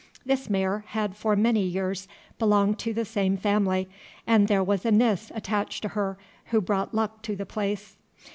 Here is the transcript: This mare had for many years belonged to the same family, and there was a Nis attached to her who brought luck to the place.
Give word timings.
This 0.25 0.49
mare 0.49 0.83
had 0.87 1.15
for 1.15 1.35
many 1.35 1.61
years 1.61 2.07
belonged 2.39 2.79
to 2.79 2.91
the 2.91 3.05
same 3.05 3.37
family, 3.37 3.87
and 4.25 4.47
there 4.47 4.63
was 4.63 4.83
a 4.83 4.89
Nis 4.91 5.31
attached 5.35 5.83
to 5.83 5.89
her 5.89 6.17
who 6.45 6.59
brought 6.59 6.95
luck 6.95 7.21
to 7.21 7.35
the 7.35 7.45
place. 7.45 7.97